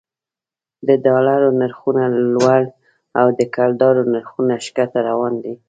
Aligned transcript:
د 0.87 0.89
ډالرو 1.05 1.49
نرخونه 1.61 2.03
لوړ 2.33 2.61
او 3.19 3.27
د 3.39 3.41
کلدارو 3.55 4.03
نرخونه 4.13 4.53
ښکته 4.65 4.99
روان 5.09 5.33
دي 5.43 5.53